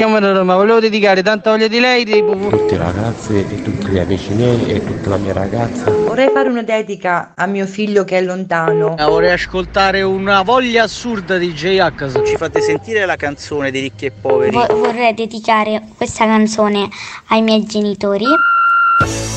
[0.00, 2.06] chiamo da Roma, volevo dedicare tanta voglia di lei.
[2.06, 2.34] Tipo...
[2.48, 5.90] Tutti i ragazzi e tutti gli amici miei e tutta la mia ragazza.
[5.90, 8.94] Vorrei fare una dedica a mio figlio che è lontano.
[8.96, 12.24] Vorrei ascoltare una voglia assurda di J-H.
[12.24, 14.52] Ci fate sentire la canzone di Ricchi e Poveri?
[14.52, 16.88] Vo- vorrei dedicare questa canzone
[17.28, 18.24] ai miei genitori.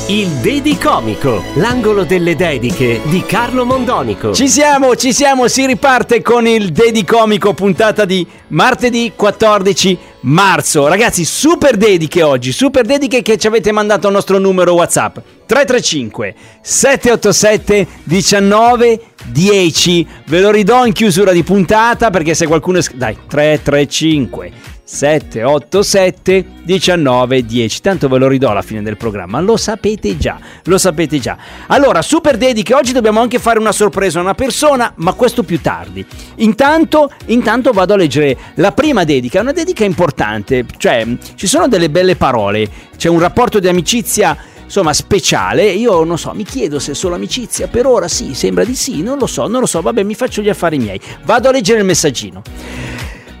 [0.08, 4.32] Il Dedicomico, l'angolo delle dediche di Carlo Mondonico.
[4.32, 10.86] Ci siamo, ci siamo, si riparte con il Dedicomico puntata di martedì 14 marzo.
[10.86, 16.34] Ragazzi, super dediche oggi, super dediche che ci avete mandato al nostro numero WhatsApp 335
[16.60, 20.06] 787 19 10.
[20.26, 22.80] Ve lo ridò in chiusura di puntata perché se qualcuno.
[22.94, 27.80] Dai, 335 787 19 10.
[27.80, 31.36] Tanto ve lo ridò alla fine del programma, lo sapete già, lo sapete già.
[31.68, 35.60] Allora, super dediche, oggi dobbiamo anche fare una sorpresa a una persona, ma questo più
[35.60, 36.04] tardi.
[36.36, 41.90] Intanto, intanto vado a leggere la prima dedica, una dedica importante, cioè ci sono delle
[41.90, 45.64] belle parole, c'è un rapporto di amicizia insomma speciale.
[45.70, 47.68] Io non so, mi chiedo se è solo amicizia.
[47.68, 49.80] Per ora sì, sembra di sì, non lo so, non lo so.
[49.80, 51.00] Vabbè, mi faccio gli affari miei.
[51.24, 52.42] Vado a leggere il messaggino.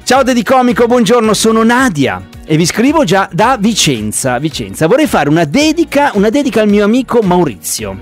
[0.04, 4.38] Ciao Dedicomico, buongiorno, sono Nadia e vi scrivo già da Vicenza.
[4.38, 4.86] Vicenza.
[4.86, 7.98] Vorrei fare una dedica, una dedica al mio amico Maurizio.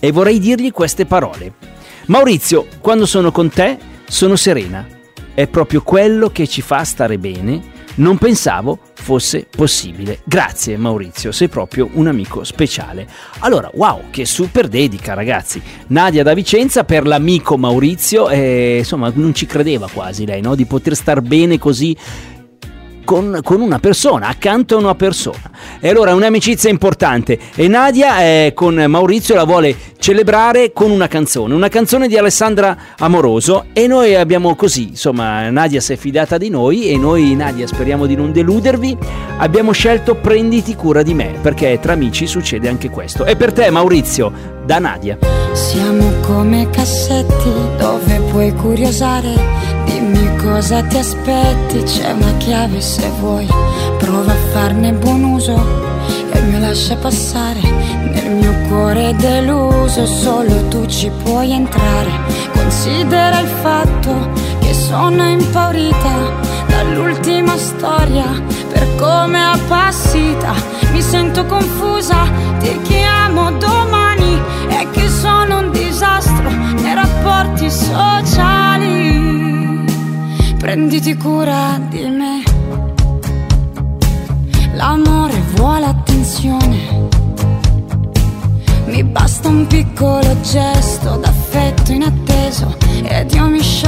[0.00, 1.52] E vorrei dirgli queste parole.
[2.06, 4.86] Maurizio, quando sono con te sono serena.
[5.34, 7.60] È proprio quello che ci fa stare bene.
[7.96, 8.78] Non pensavo
[9.08, 10.18] fosse possibile.
[10.24, 13.08] Grazie Maurizio, sei proprio un amico speciale.
[13.38, 15.62] Allora, wow, che super dedica ragazzi.
[15.86, 20.54] Nadia da Vicenza per l'amico Maurizio, e, insomma non ci credeva quasi lei, no?
[20.54, 21.96] Di poter star bene così
[23.02, 25.50] con, con, una persona, accanto a una persona.
[25.80, 31.08] E allora è un'amicizia importante e Nadia eh, con Maurizio la vuole celebrare con una
[31.08, 36.38] canzone, una canzone di Alessandra Amoroso e noi abbiamo così, insomma Nadia si è fidata
[36.38, 38.96] di noi e noi Nadia speriamo di non deludervi,
[39.38, 43.24] abbiamo scelto Prenditi cura di me perché tra amici succede anche questo.
[43.24, 44.32] E per te Maurizio,
[44.64, 45.18] da Nadia.
[45.52, 53.48] Siamo come cassetti dove puoi curiosare Dimmi cosa ti aspetti, c'è una chiave se vuoi,
[53.98, 55.60] prova a farne buon uso
[56.30, 57.60] e mi lascia passare.
[57.62, 62.12] Nel mio cuore deluso, solo tu ci puoi entrare.
[62.52, 66.32] Considera il fatto che sono impaurita
[66.68, 68.26] dall'ultima storia,
[68.72, 70.54] per come è appassita,
[70.92, 72.22] mi sento confusa,
[72.60, 79.27] ti chiamo domani e che sono un disastro nei rapporti sociali
[80.58, 82.42] prenditi cura di me.
[84.74, 87.06] L'amore vuole attenzione.
[88.86, 93.87] Mi basta un piccolo gesto d'affetto inatteso ed io mi sciolgo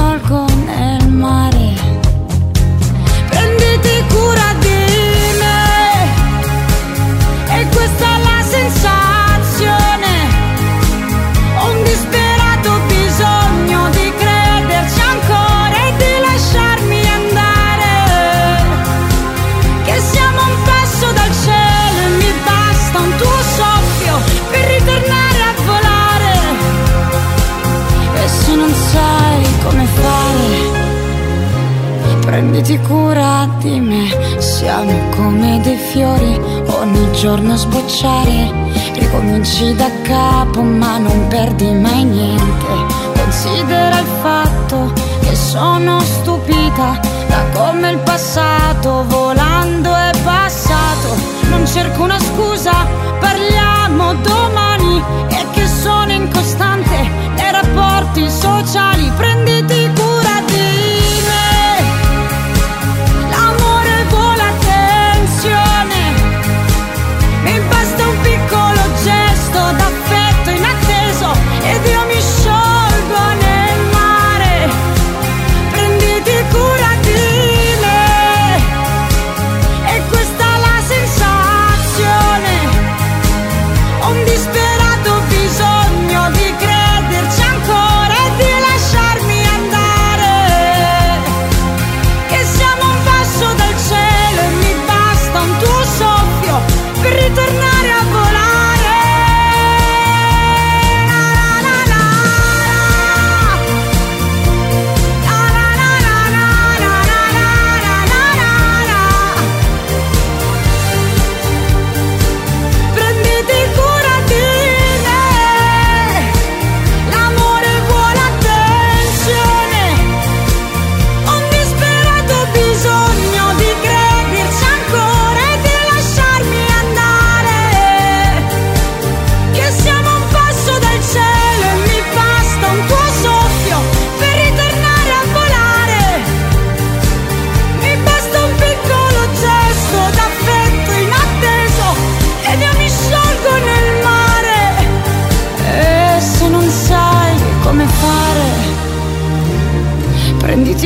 [35.21, 36.41] come dei fiori,
[36.79, 38.51] ogni giorno sbocciare.
[38.95, 42.73] Ricominci da capo, ma non perdi mai niente.
[43.21, 46.99] Considera il fatto che sono stupita
[47.29, 51.09] da come il passato volando è passato.
[51.51, 52.87] Non cerco una scusa,
[53.21, 56.97] parliamo domani e che sono incostante
[57.37, 59.11] nei rapporti sociali.
[59.17, 59.80] Prenditi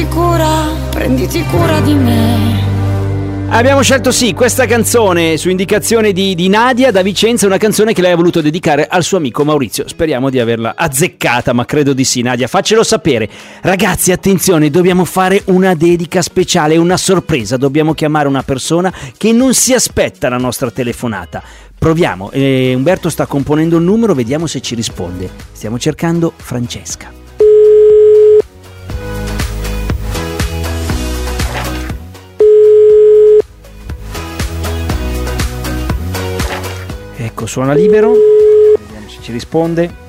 [0.05, 2.73] prenditi cura, prenditi cura di me.
[3.49, 8.03] Abbiamo scelto sì questa canzone su indicazione di, di Nadia da Vicenza, una canzone che
[8.03, 9.87] lei ha voluto dedicare al suo amico Maurizio.
[9.87, 12.23] Speriamo di averla azzeccata, ma credo di sì.
[12.23, 13.29] Nadia, faccelo sapere.
[13.61, 17.57] Ragazzi, attenzione, dobbiamo fare una dedica speciale, una sorpresa.
[17.57, 21.43] Dobbiamo chiamare una persona che non si aspetta la nostra telefonata.
[21.79, 25.31] Proviamo, eh, Umberto sta componendo il numero, vediamo se ci risponde.
[25.53, 27.24] Stiamo cercando Francesca.
[37.35, 38.13] Ecco, suona libero.
[38.79, 40.03] Vediamo se ci risponde.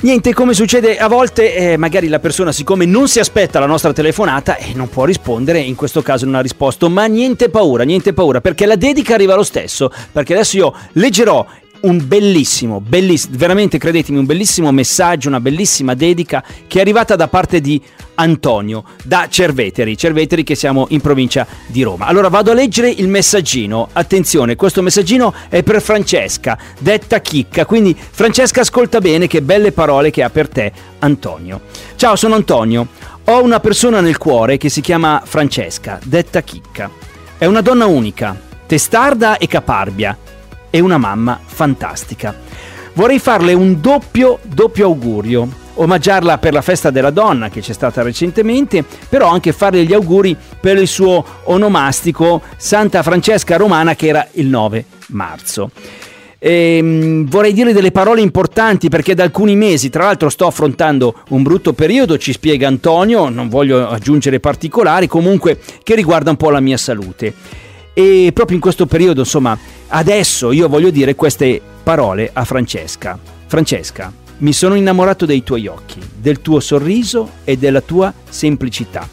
[0.00, 3.92] Niente, come succede a volte, eh, magari la persona, siccome non si aspetta la nostra
[3.92, 8.12] telefonata, eh, non può rispondere, in questo caso non ha risposto, ma niente paura, niente
[8.12, 11.46] paura, perché la dedica arriva lo stesso, perché adesso io leggerò
[11.84, 17.28] un bellissimo, bellissimo, veramente credetemi, un bellissimo messaggio, una bellissima dedica che è arrivata da
[17.28, 17.80] parte di
[18.16, 22.06] Antonio da Cerveteri, Cerveteri che siamo in provincia di Roma.
[22.06, 23.88] Allora vado a leggere il messaggino.
[23.92, 27.66] Attenzione, questo messaggino è per Francesca, detta Chicca.
[27.66, 31.60] Quindi Francesca ascolta bene che belle parole che ha per te Antonio.
[31.96, 32.88] Ciao, sono Antonio.
[33.24, 36.90] Ho una persona nel cuore che si chiama Francesca, detta Chicca.
[37.36, 40.16] È una donna unica, testarda e caparbia
[40.74, 42.34] e una mamma fantastica.
[42.94, 48.02] Vorrei farle un doppio, doppio augurio, omaggiarla per la festa della donna che c'è stata
[48.02, 54.26] recentemente, però anche farle gli auguri per il suo onomastico Santa Francesca Romana che era
[54.32, 55.70] il 9 marzo.
[56.40, 61.44] Ehm, vorrei dire delle parole importanti perché da alcuni mesi, tra l'altro, sto affrontando un
[61.44, 66.60] brutto periodo, ci spiega Antonio, non voglio aggiungere particolari, comunque che riguarda un po' la
[66.60, 67.62] mia salute.
[67.94, 69.56] E proprio in questo periodo, insomma,
[69.88, 73.16] adesso io voglio dire queste parole a Francesca.
[73.46, 79.08] Francesca, mi sono innamorato dei tuoi occhi, del tuo sorriso e della tua semplicità.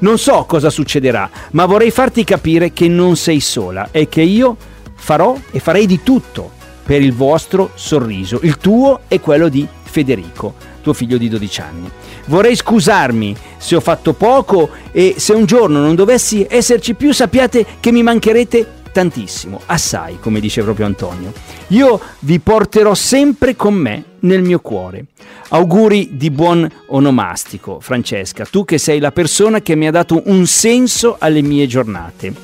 [0.00, 4.56] Non so cosa succederà, ma vorrei farti capire che non sei sola e che io
[4.94, 6.52] farò e farei di tutto
[6.84, 11.90] per il vostro sorriso, il tuo e quello di Federico, tuo figlio di 12 anni.
[12.28, 17.64] Vorrei scusarmi se ho fatto poco e se un giorno non dovessi esserci più sappiate
[17.80, 21.32] che mi mancherete tantissimo, assai, come dice proprio Antonio.
[21.68, 25.06] Io vi porterò sempre con me nel mio cuore.
[25.48, 30.46] Auguri di buon onomastico, Francesca, tu che sei la persona che mi ha dato un
[30.46, 32.34] senso alle mie giornate.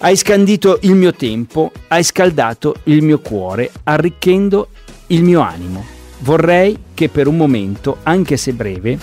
[0.00, 4.68] Hai scandito il mio tempo, hai scaldato il mio cuore, arricchendo
[5.08, 5.96] il mio animo.
[6.18, 8.98] Vorrei che per un momento, anche se breve,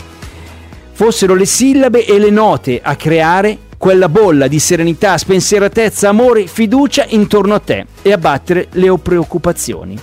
[0.92, 7.06] fossero le sillabe e le note a creare quella bolla di serenità, spensieratezza, amore, fiducia
[7.10, 9.98] intorno a te e a battere le preoccupazioni.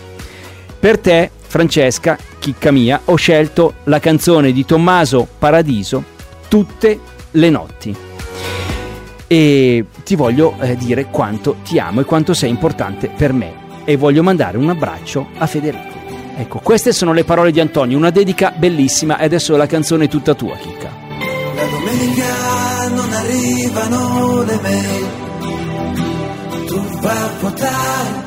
[0.78, 6.10] Per te, Francesca, chicca mia, ho scelto la canzone di Tommaso Paradiso,
[6.48, 6.98] Tutte
[7.30, 7.96] le notti.
[9.26, 13.54] E ti voglio eh, dire quanto ti amo e quanto sei importante per me.
[13.84, 15.91] E voglio mandare un abbraccio a Federico.
[16.34, 20.08] Ecco, queste sono le parole di Antonio, una dedica bellissima e adesso la canzone è
[20.08, 20.90] tutta tua, chicca.
[21.54, 25.06] La domenica non arrivano le mail,
[26.66, 28.24] tu vai a votare,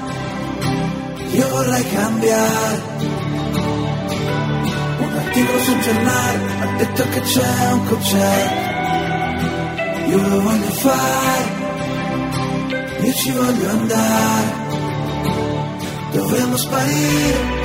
[1.31, 2.93] io vorrei cambiare.
[4.99, 8.63] Un articolo sul giornale ha detto che c'è un concerto,
[10.09, 11.43] io lo voglio fare,
[13.01, 14.53] io ci voglio andare,
[16.11, 17.64] dovremmo sparire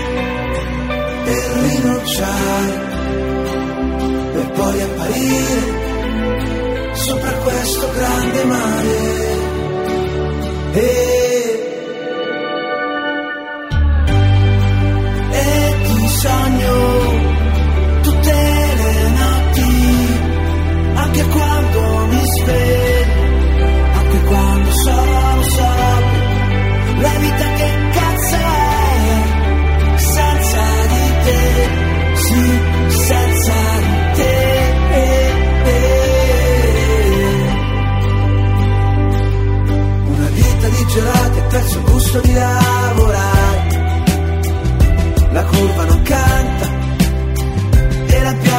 [1.24, 1.34] e
[1.68, 2.88] rinunciare
[4.32, 5.88] per poi apparire
[6.94, 9.38] sopra questo grande mare.
[10.72, 11.10] E,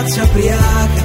[0.03, 1.00] e la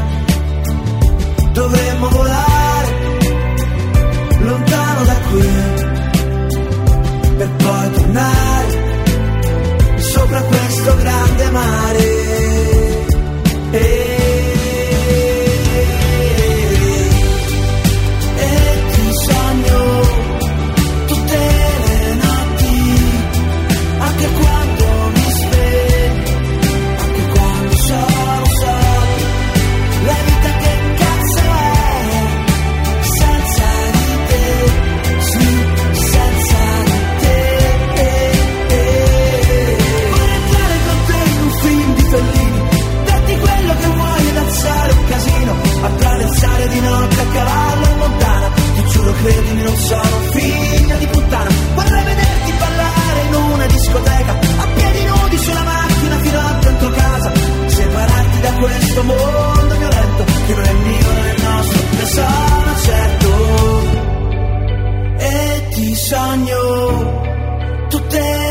[66.36, 68.45] sueño, tú te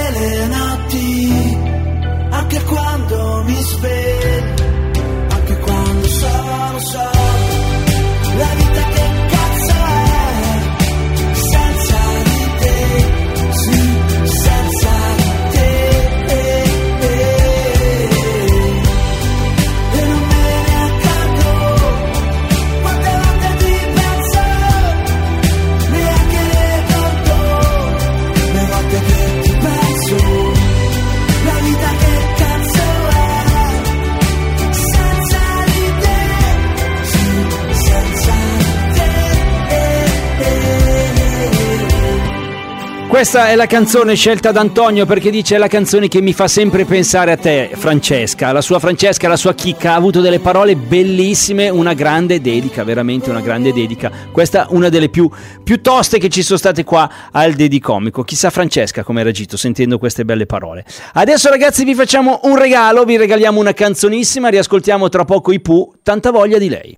[43.15, 46.49] Questa è la canzone scelta da Antonio perché dice è la canzone che mi fa
[46.49, 48.51] sempre pensare a te, Francesca.
[48.51, 53.29] La sua Francesca, la sua chicca ha avuto delle parole bellissime, una grande dedica, veramente
[53.29, 54.11] una grande dedica.
[54.33, 55.31] Questa è una delle più,
[55.63, 58.23] più toste che ci sono state qua al Dedicomico.
[58.23, 60.83] Chissà Francesca come ha reagito sentendo queste belle parole.
[61.13, 65.99] Adesso ragazzi vi facciamo un regalo, vi regaliamo una canzonissima, riascoltiamo tra poco i Pooh,
[66.03, 66.93] tanta voglia di lei.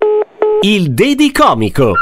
[0.61, 1.93] Il Dedicomico.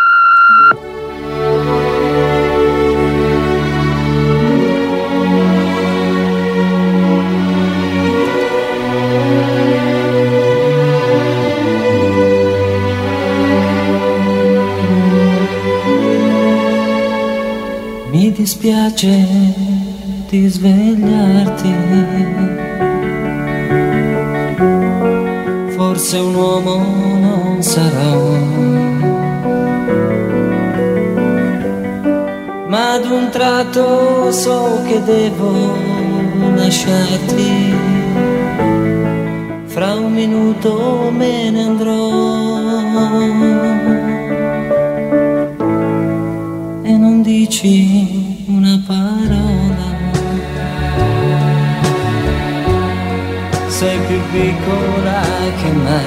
[18.35, 19.25] Dispiace
[20.29, 21.73] di svegliarti.
[25.75, 26.75] Forse un uomo
[27.19, 28.19] non sarò.
[32.67, 35.53] Ma ad un tratto so che devo
[36.55, 37.73] lasciarti.
[39.65, 42.55] Fra un minuto me ne andrò
[46.83, 48.14] e non dici
[48.85, 49.87] parola.
[53.67, 55.21] Sei più piccola
[55.59, 56.01] che me.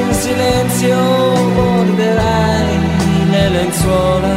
[0.00, 0.96] In silenzio
[1.54, 2.78] morderai
[3.30, 4.36] le lenzuola.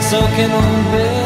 [0.00, 1.19] So che non perdonerai.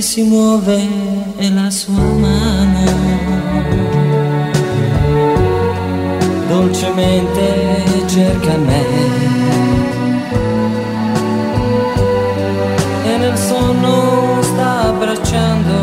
[0.00, 0.88] Si muove
[1.36, 2.84] e la sua mano
[6.48, 8.84] dolcemente cerca me.
[13.04, 15.74] E nel sonno sta abbracciando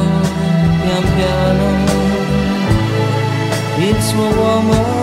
[0.82, 1.66] pian piano
[3.78, 4.97] il suo uomo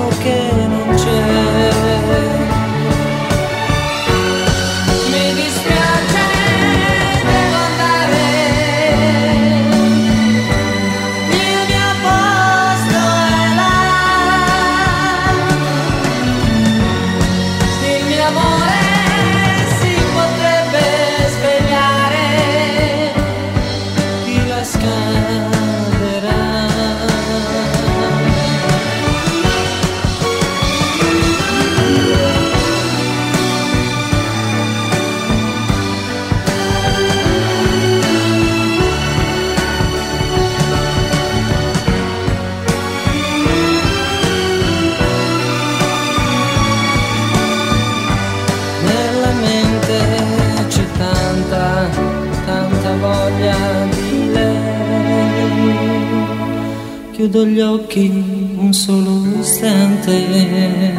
[57.45, 60.93] Gli occhi un solo istante.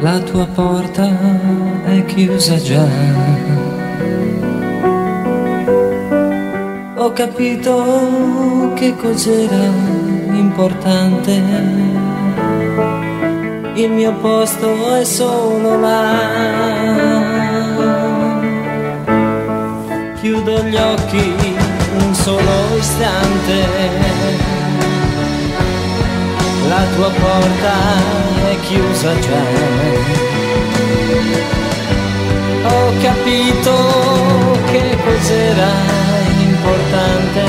[0.00, 1.08] La tua porta
[1.84, 2.86] è chiusa già.
[6.96, 9.70] Ho capito che cos'era
[10.32, 11.98] importante
[13.74, 16.16] il mio posto è solo là.
[20.20, 21.67] Chiudo gli occhi
[22.28, 23.56] solo istante.
[26.68, 27.74] La tua porta
[28.50, 29.44] è chiusa già.
[32.70, 33.74] Ho capito
[34.70, 35.70] che cos'era
[36.50, 37.42] importante.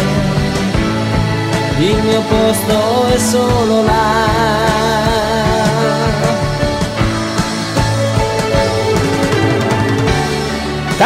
[1.79, 5.08] Il mio posto è solo là.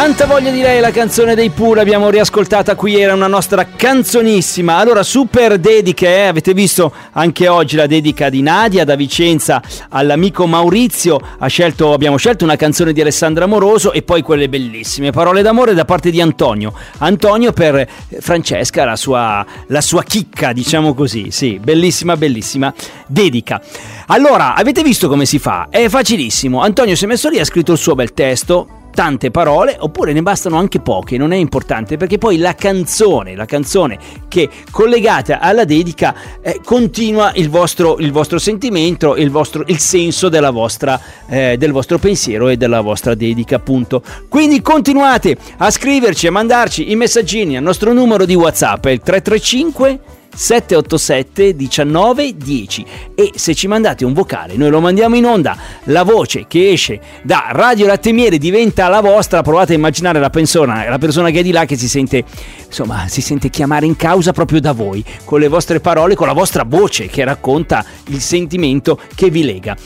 [0.04, 4.76] Tanta voglia di lei la canzone dei Pooh, l'abbiamo riascoltata qui, era una nostra canzonissima.
[4.76, 6.26] Allora, super dediche, eh?
[6.26, 11.18] avete visto anche oggi la dedica di Nadia da Vicenza all'amico Maurizio.
[11.46, 15.86] Scelto, abbiamo scelto una canzone di Alessandra Moroso e poi quelle bellissime parole d'amore da
[15.86, 16.74] parte di Antonio.
[16.98, 17.88] Antonio per eh,
[18.20, 21.30] Francesca, la sua, la sua chicca, diciamo così.
[21.30, 22.74] Sì, bellissima, bellissima
[23.06, 23.58] dedica.
[24.08, 25.68] Allora, avete visto come si fa?
[25.70, 26.60] È facilissimo.
[26.60, 30.22] Antonio si è messo lì, ha scritto il suo bel testo tante parole oppure ne
[30.22, 35.64] bastano anche poche, non è importante perché poi la canzone, la canzone che collegata alla
[35.64, 41.72] dedica eh, continua il vostro, il vostro sentimento, il, vostro, il senso vostra, eh, del
[41.72, 44.02] vostro pensiero e della vostra dedica appunto.
[44.28, 50.13] Quindi continuate a scriverci, a mandarci i messaggini al nostro numero di WhatsApp, il 335
[50.34, 55.56] 787 19 10 e se ci mandate un vocale noi lo mandiamo in onda.
[55.84, 59.42] La voce che esce da Radio Latte Miele diventa la vostra.
[59.42, 62.24] Provate a immaginare la persona, la persona che è di là che si sente
[62.66, 66.32] insomma si sente chiamare in causa proprio da voi con le vostre parole con la
[66.32, 69.76] vostra voce che racconta il sentimento che vi lega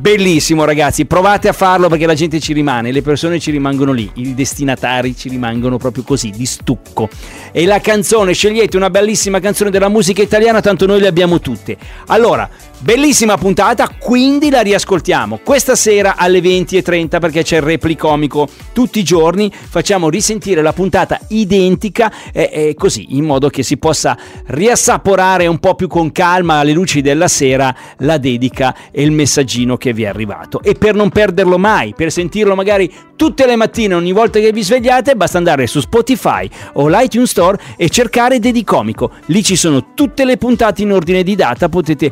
[0.00, 4.10] Bellissimo ragazzi, provate a farlo perché la gente ci rimane, le persone ci rimangono lì,
[4.14, 7.06] i destinatari ci rimangono proprio così, di stucco.
[7.52, 11.76] E la canzone, scegliete una bellissima canzone della musica italiana, tanto noi le abbiamo tutte.
[12.06, 12.48] Allora,
[12.80, 19.02] bellissima puntata, quindi la riascoltiamo questa sera alle 20.30 perché c'è il replicomico tutti i
[19.02, 24.16] giorni, facciamo risentire la puntata identica e, e così, in modo che si possa
[24.46, 29.76] riassaporare un po' più con calma alle luci della sera la dedica e il messaggino
[29.76, 30.62] che vi è arrivato.
[30.62, 34.62] E per non perderlo mai, per sentirlo magari tutte le mattine, ogni volta che vi
[34.62, 39.10] svegliate, basta andare su Spotify o l'iTunes Store e cercare Dedicomico.
[39.26, 42.10] Lì ci sono tutte le puntate in ordine di data, potete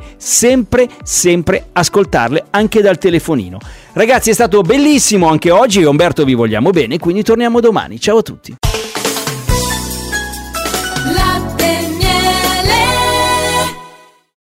[0.58, 3.58] sempre, sempre ascoltarle anche dal telefonino.
[3.92, 8.00] Ragazzi, è stato bellissimo anche oggi, Umberto vi vogliamo bene, quindi torniamo domani.
[8.00, 8.56] Ciao a tutti.